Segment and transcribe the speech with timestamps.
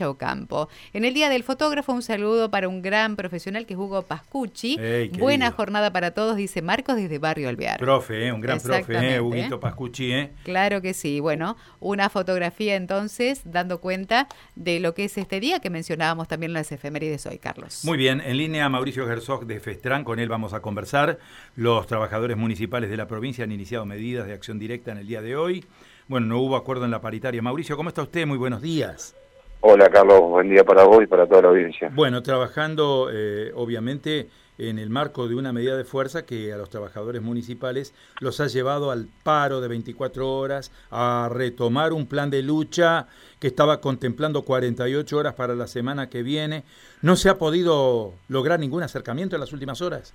[0.00, 0.70] Ocampo.
[0.94, 4.78] En el Día del Fotógrafo, un saludo para un gran profesional que es Hugo Pascucci.
[5.18, 7.78] Buena jornada para todos, dice Marcos desde Barrio Alvear.
[7.78, 10.10] Profe, eh, un gran profe, eh, Huguito Pascucci.
[10.10, 10.30] Eh.
[10.44, 11.20] Claro que sí.
[11.20, 16.52] Bueno, una fotografía entonces dando cuenta de lo que es este día que mencionábamos también
[16.52, 17.84] en las efemérides hoy, Carlos.
[17.84, 21.18] Muy bien, en línea Mauricio Herzog de Festrán, con él vamos a conversar.
[21.54, 25.20] Los trabajadores municipales de la provincia han iniciado medidas de acción directa en el día
[25.20, 25.66] de hoy.
[26.08, 27.42] Bueno, no hubo acuerdo en la paritaria.
[27.42, 28.26] Mauricio, ¿cómo está usted?
[28.26, 29.14] Muy buenos días.
[29.64, 31.88] Hola Carlos, buen día para vos y para toda la audiencia.
[31.94, 34.26] Bueno, trabajando eh, obviamente
[34.58, 38.48] en el marco de una medida de fuerza que a los trabajadores municipales los ha
[38.48, 43.06] llevado al paro de 24 horas, a retomar un plan de lucha
[43.38, 46.64] que estaba contemplando 48 horas para la semana que viene.
[47.00, 50.12] ¿No se ha podido lograr ningún acercamiento en las últimas horas?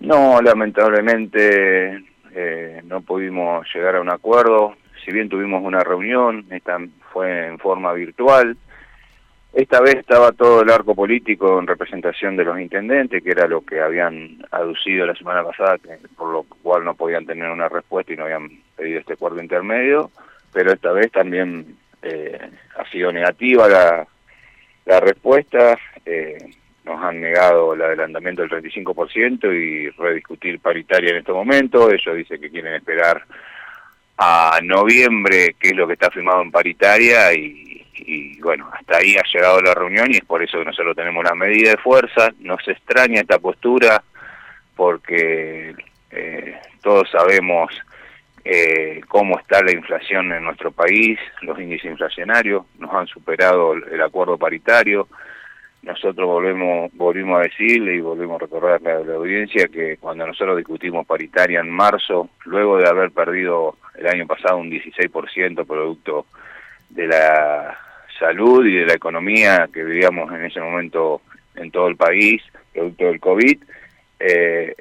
[0.00, 2.04] No, lamentablemente
[2.34, 4.74] eh, no pudimos llegar a un acuerdo.
[5.02, 6.78] Si bien tuvimos una reunión, esta
[7.10, 8.58] fue en forma virtual,
[9.56, 13.64] esta vez estaba todo el arco político en representación de los intendentes, que era lo
[13.64, 15.78] que habían aducido la semana pasada,
[16.14, 20.10] por lo cual no podían tener una respuesta y no habían pedido este acuerdo intermedio,
[20.52, 22.38] pero esta vez también eh,
[22.76, 24.06] ha sido negativa la,
[24.84, 25.78] la respuesta.
[26.04, 26.50] Eh,
[26.84, 31.90] nos han negado el adelantamiento del 35% y rediscutir paritaria en este momento.
[31.90, 33.24] Ellos dicen que quieren esperar
[34.18, 37.65] a noviembre, que es lo que está firmado en paritaria, y
[37.98, 41.24] y bueno, hasta ahí ha llegado la reunión y es por eso que nosotros tenemos
[41.24, 42.30] la medida de fuerza.
[42.40, 44.02] Nos extraña esta postura
[44.76, 45.74] porque
[46.10, 47.72] eh, todos sabemos
[48.44, 54.00] eh, cómo está la inflación en nuestro país, los índices inflacionarios, nos han superado el,
[54.00, 55.08] acuerdo paritario.
[55.82, 60.56] Nosotros volvemos, volvimos a decirle y volvemos a recordarle a la audiencia que cuando nosotros
[60.56, 66.26] discutimos paritaria en marzo, luego de haber perdido el año pasado un 16% producto
[66.90, 67.85] de la
[68.18, 71.22] salud y de la economía que vivíamos en ese momento
[71.54, 73.58] en todo el país, producto del COVID.
[74.20, 74.74] Eh,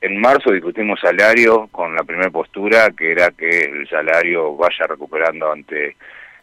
[0.00, 5.50] en marzo discutimos salario con la primera postura, que era que el salario vaya recuperando
[5.50, 5.96] ante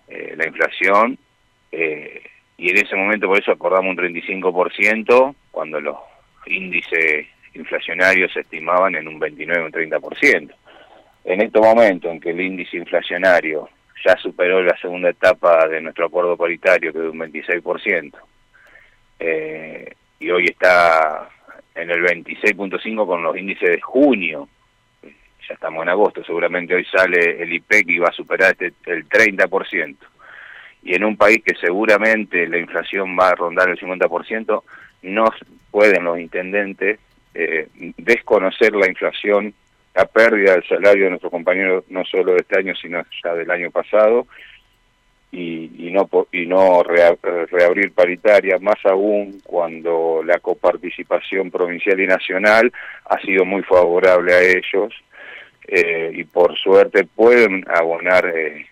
[0.07, 1.17] eh, la inflación,
[1.71, 2.21] eh,
[2.57, 5.97] y en ese momento por eso acordamos un 35%, cuando los
[6.47, 10.51] índices inflacionarios se estimaban en un 29 o un 30%.
[11.23, 13.69] En este momento en que el índice inflacionario
[14.05, 18.13] ya superó la segunda etapa de nuestro acuerdo paritario, que es de un 26%,
[19.19, 21.29] eh, y hoy está
[21.73, 24.47] en el 26.5 con los índices de junio,
[25.01, 29.09] ya estamos en agosto, seguramente hoy sale el IPEC y va a superar este, el
[29.09, 29.95] 30%,
[30.83, 34.63] y en un país que seguramente la inflación va a rondar el 50%,
[35.01, 35.25] no
[35.71, 36.99] pueden los intendentes
[37.33, 37.67] eh,
[37.97, 39.53] desconocer la inflación
[39.95, 43.49] la pérdida del salario de nuestros compañeros no solo de este año sino ya del
[43.49, 44.27] año pasado
[45.31, 52.71] y, y no y no reabrir paritaria más aún cuando la coparticipación provincial y nacional
[53.05, 54.93] ha sido muy favorable a ellos
[55.67, 58.67] eh, y por suerte pueden abonar eh,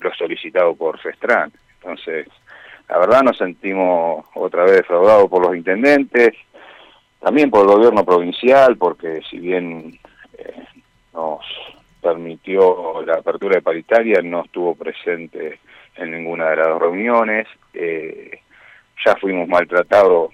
[0.00, 2.28] lo solicitado por Festran entonces
[2.88, 6.30] la verdad nos sentimos otra vez defraudados por los intendentes
[7.20, 9.98] también por el gobierno provincial porque si bien
[11.16, 11.40] nos
[12.00, 15.58] permitió la apertura de paritaria, no estuvo presente
[15.96, 18.38] en ninguna de las reuniones, eh,
[19.04, 20.30] ya fuimos maltratados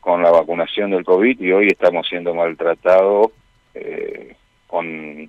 [0.00, 3.32] con la vacunación del COVID y hoy estamos siendo maltratados
[3.74, 4.36] eh,
[4.66, 5.28] con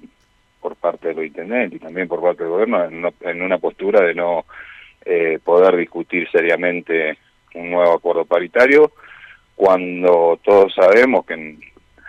[0.62, 2.84] por parte de los intendentes y también por parte del gobierno
[3.22, 4.45] en, una postura de no
[5.06, 7.18] eh, poder discutir seriamente
[7.53, 8.91] un nuevo acuerdo paritario
[9.56, 11.57] cuando todos sabemos que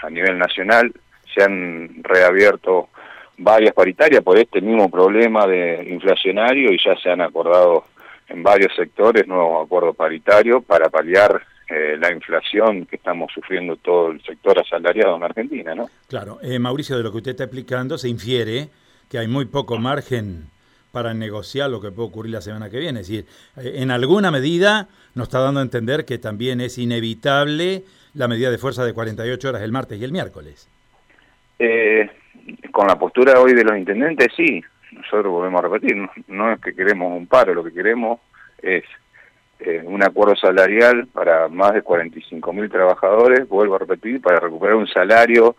[0.03, 0.93] a nivel nacional
[1.39, 2.89] se han reabierto
[3.37, 7.85] varias paritarias por este mismo problema de inflacionario y ya se han acordado
[8.29, 14.11] en varios sectores nuevos acuerdos paritarios para paliar eh, la inflación que estamos sufriendo todo
[14.11, 15.89] el sector asalariado en Argentina, ¿no?
[16.09, 18.69] Claro, eh, Mauricio, de lo que usted está explicando se infiere
[19.09, 20.47] que hay muy poco margen
[20.91, 23.01] para negociar lo que puede ocurrir la semana que viene.
[23.01, 27.85] Es decir, eh, en alguna medida nos está dando a entender que también es inevitable
[28.15, 30.69] la medida de fuerza de 48 horas el martes y el miércoles.
[31.59, 32.09] Eh,
[32.71, 34.63] con la postura hoy de los intendentes, sí,
[34.93, 38.21] nosotros volvemos a repetir, no, es que queremos un paro, lo que queremos
[38.63, 38.85] es
[39.61, 44.77] eh, un acuerdo salarial para más de 45 mil trabajadores, vuelvo a repetir, para recuperar
[44.77, 45.57] un salario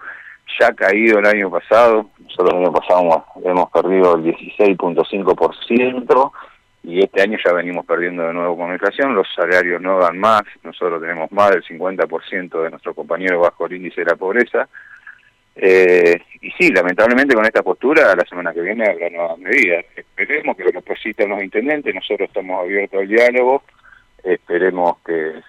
[0.59, 6.31] ya caído el año pasado, nosotros el año pasado hemos perdido el 16.5%
[6.83, 10.17] y este año ya venimos perdiendo de nuevo con la inflación, los salarios no dan
[10.17, 14.69] más, nosotros tenemos más del 50% de nuestros compañeros bajo el índice de la pobreza,
[15.61, 19.85] eh, y sí, lamentablemente con esta postura, la semana que viene habrá nuevas medidas.
[19.95, 23.63] Esperemos que lo necesitan los intendentes, nosotros estamos abiertos al diálogo
[24.23, 25.41] esperemos que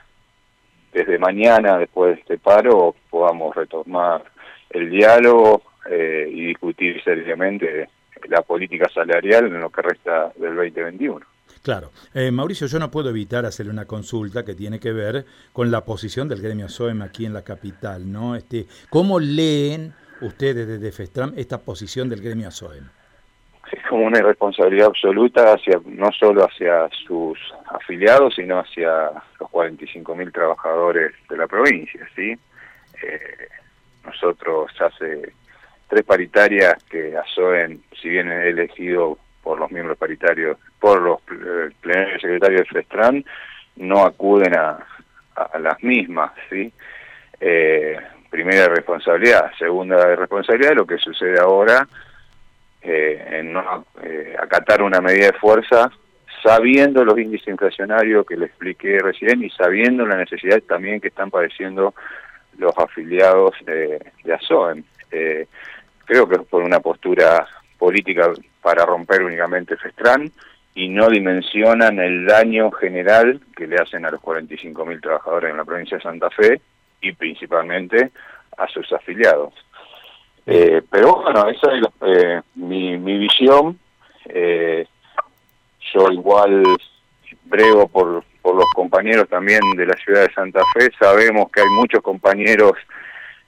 [0.92, 4.24] desde mañana, después de este paro, podamos retomar
[4.70, 7.88] el diálogo eh, y discutir seriamente
[8.28, 11.24] la política salarial en lo que resta del 2021.
[11.62, 11.90] Claro.
[12.14, 15.84] Eh, Mauricio, yo no puedo evitar hacerle una consulta que tiene que ver con la
[15.84, 18.34] posición del gremio SOEM aquí en la capital, ¿no?
[18.34, 19.92] Este, ¿Cómo leen
[20.22, 22.88] ustedes desde FESTRAM esta posición del gremio SOEM?
[23.70, 30.32] Es como una irresponsabilidad absoluta hacia no solo hacia sus afiliados, sino hacia los 45.000
[30.32, 32.36] trabajadores de la provincia, ¿sí?
[33.02, 33.48] Eh,
[34.04, 35.34] nosotros hace
[35.88, 41.70] tres paritarias que ASOEN, si bien es elegido por los miembros paritarios, por los eh,
[41.80, 43.24] plenarios secretarios del FESTRAN,
[43.76, 44.78] no acuden a,
[45.58, 46.70] las mismas, ¿sí?
[47.40, 47.96] Eh,
[48.28, 49.50] primera responsabilidad.
[49.58, 51.88] Segunda responsabilidad, lo que sucede ahora,
[52.82, 53.86] eh, en no
[54.38, 55.90] acatar una medida de fuerza,
[56.42, 61.30] sabiendo los índices inflacionarios que le expliqué recién y sabiendo la necesidad también que están
[61.30, 61.94] padeciendo
[62.58, 64.84] los afiliados de, de ASOEM.
[65.08, 67.46] creo que es por una postura
[67.78, 68.30] política
[68.60, 70.30] para romper únicamente FESTRAN
[70.74, 75.64] y no dimensionan el daño general que le hacen a los 45.000 trabajadores en la
[75.64, 76.60] provincia de Santa Fe
[77.00, 78.10] y principalmente
[78.56, 79.52] a sus afiliados.
[80.46, 83.78] Eh, pero bueno, esa es eh, mi, mi visión.
[84.26, 84.86] Eh,
[85.92, 86.62] yo igual
[87.44, 90.90] brego por, por los compañeros también de la ciudad de Santa Fe.
[90.98, 92.72] Sabemos que hay muchos compañeros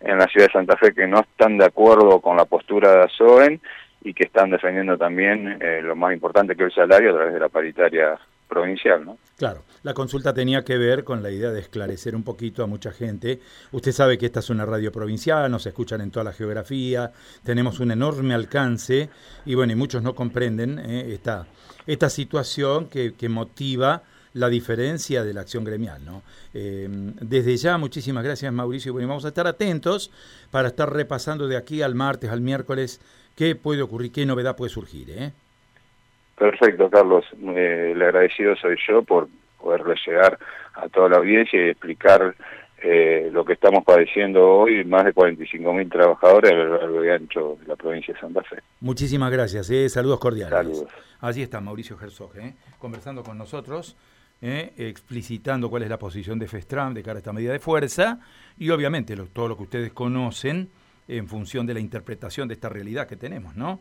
[0.01, 3.03] en la ciudad de Santa Fe que no están de acuerdo con la postura de
[3.05, 3.61] ASOEN
[4.05, 7.35] y que están defendiendo también eh, lo más importante que es el salario a través
[7.35, 8.19] de la paritaria
[8.49, 9.17] provincial, ¿no?
[9.39, 12.93] Claro, la consulta tenía que ver con la idea de esclarecer un poquito a mucha
[12.93, 13.41] gente.
[13.73, 17.11] Usted sabe que esta es una radio provincial, nos escuchan en toda la geografía,
[17.45, 19.09] tenemos un enorme alcance
[19.47, 21.19] y bueno, y muchos no comprenden eh,
[21.87, 24.03] esta, situación que, que motiva
[24.35, 26.05] la diferencia de la acción gremial.
[26.05, 26.23] ¿no?
[26.55, 26.89] Eh,
[27.21, 28.93] desde ya, muchísimas gracias Mauricio.
[28.93, 30.11] Bueno, vamos a estar atentos
[30.51, 33.01] para estar repasando de aquí al martes, al miércoles,
[33.37, 35.11] qué puede ocurrir, qué novedad puede surgir.
[35.11, 35.33] ¿eh?
[36.37, 37.25] Perfecto, Carlos.
[37.41, 39.29] el agradecido soy yo por
[39.61, 40.39] poderle llegar
[40.75, 42.35] a toda la audiencia y explicar
[42.83, 47.57] eh, lo que estamos padeciendo hoy, más de 45.000 trabajadores a lo largo y ancho
[47.61, 48.57] de la provincia de Santa Fe.
[48.81, 49.89] Muchísimas gracias, ¿eh?
[49.89, 50.51] saludos cordiales.
[50.51, 50.93] Saludos.
[51.21, 52.55] Allí está Mauricio Herzog, ¿eh?
[52.81, 53.97] conversando con nosotros,
[54.41, 54.73] ¿eh?
[54.77, 58.19] explicitando cuál es la posición de FESTRAM de cara a esta medida de fuerza
[58.59, 60.69] y obviamente todo lo que ustedes conocen
[61.09, 63.81] en función de la interpretación de esta realidad que tenemos, ¿no?